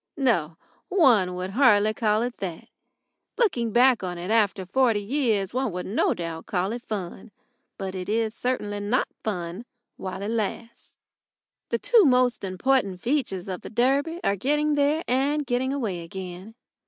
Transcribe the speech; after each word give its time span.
No; 0.17 0.57
one 0.89 1.35
would 1.35 1.51
hardly 1.51 1.93
call 1.93 2.23
it 2.23 2.37
that. 2.37 2.67
Looking 3.37 3.71
back 3.71 4.01
on 4.01 4.17
it 4.17 4.31
after 4.31 4.65
forty 4.65 4.99
years 4.99 5.53
one 5.53 5.71
will 5.71 5.83
no 5.83 6.15
doubt 6.15 6.47
call 6.47 6.71
it 6.71 6.81
fun. 6.81 7.29
But 7.77 7.93
it 7.93 8.09
is 8.09 8.33
certainly 8.33 8.79
not 8.79 9.09
fun 9.23 9.63
while 9.97 10.23
it 10.23 10.31
lasts. 10.31 10.95
The 11.69 11.77
two 11.77 12.03
most 12.05 12.43
important 12.43 12.99
features 12.99 13.47
of 13.47 13.61
the 13.61 13.69
Derby 13.69 14.19
are 14.23 14.35
getting 14.35 14.73
there 14.73 15.03
and 15.07 15.45
getting 15.45 15.71
away 15.71 16.01
again. 16.01 16.55